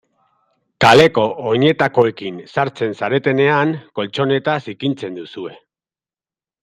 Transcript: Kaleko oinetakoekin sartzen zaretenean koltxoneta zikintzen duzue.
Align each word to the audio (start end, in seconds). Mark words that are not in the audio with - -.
Kaleko 0.85 1.25
oinetakoekin 1.51 2.39
sartzen 2.53 2.97
zaretenean 3.01 3.75
koltxoneta 4.01 4.57
zikintzen 4.69 5.21
duzue. 5.21 5.55